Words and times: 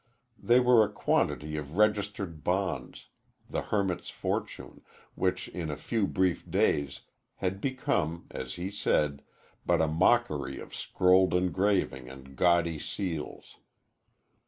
They 0.41 0.59
were 0.59 0.83
a 0.83 0.89
quantity 0.91 1.57
of 1.57 1.77
registered 1.77 2.43
bonds 2.43 3.05
the 3.47 3.61
hermit's 3.61 4.09
fortune, 4.09 4.81
which 5.13 5.47
in 5.47 5.69
a 5.69 5.77
few 5.77 6.07
brief 6.07 6.49
days 6.49 7.01
had 7.35 7.61
become, 7.61 8.25
as 8.31 8.55
he 8.55 8.71
said, 8.71 9.21
but 9.63 9.79
a 9.79 9.87
mockery 9.87 10.57
of 10.59 10.73
scrolled 10.73 11.35
engraving 11.35 12.09
and 12.09 12.35
gaudy 12.35 12.79
seals. 12.79 13.57